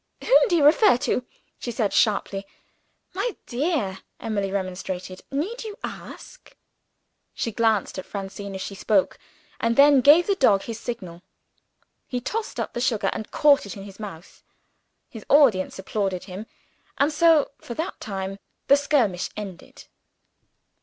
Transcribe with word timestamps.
"Whom 0.23 0.47
do 0.49 0.55
you 0.55 0.65
refer 0.65 0.97
to?" 0.97 1.27
she 1.59 1.69
said 1.69 1.93
sharply. 1.93 2.47
"My 3.13 3.37
dear!" 3.45 3.99
Emily 4.19 4.51
remonstrated, 4.51 5.21
"need 5.29 5.63
you 5.63 5.77
ask?" 5.83 6.57
She 7.35 7.51
glanced 7.51 7.99
at 7.99 8.05
Francine 8.07 8.55
as 8.55 8.61
she 8.61 8.73
spoke, 8.73 9.19
and 9.59 9.75
then 9.75 10.01
gave 10.01 10.25
the 10.25 10.33
dog 10.33 10.63
his 10.63 10.79
signal. 10.79 11.21
He 12.07 12.19
tossed 12.19 12.59
up 12.59 12.73
the 12.73 12.81
sugar, 12.81 13.11
and 13.13 13.29
caught 13.29 13.67
it 13.67 13.77
in 13.77 13.83
his 13.83 13.99
mouth. 13.99 14.43
His 15.07 15.23
audience 15.29 15.77
applauded 15.77 16.23
him 16.23 16.47
and 16.97 17.13
so, 17.13 17.51
for 17.59 17.75
that 17.75 17.99
time, 18.01 18.39
the 18.65 18.77
skirmish 18.77 19.29
ended. 19.37 19.85